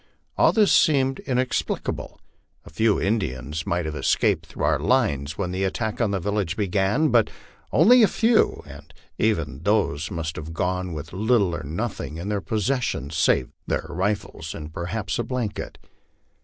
All 0.35 0.51
this 0.51 0.71
seemed 0.71 1.19
inexplicable. 1.19 2.19
A 2.65 2.71
few 2.71 2.99
Indians 2.99 3.67
might 3.67 3.85
have 3.85 3.93
escaped 3.95 4.47
through 4.47 4.63
our 4.63 4.79
lines 4.79 5.37
when 5.37 5.51
the 5.51 5.63
attack 5.63 6.01
on 6.01 6.09
the 6.09 6.19
village 6.19 6.57
began, 6.57 7.09
but 7.09 7.29
only 7.71 8.01
a 8.01 8.07
few, 8.07 8.63
and 8.65 8.91
even 9.19 9.61
these 9.61 10.09
must 10.09 10.37
have 10.37 10.55
gone 10.55 10.93
with 10.93 11.13
little 11.13 11.55
or 11.55 11.61
nothing 11.61 12.17
in 12.17 12.29
their 12.29 12.41
possession 12.41 13.11
save 13.11 13.51
their 13.67 13.85
rifles 13.89 14.55
and 14.55 14.73
perhaps 14.73 15.19
a 15.19 15.23
blanket. 15.23 15.77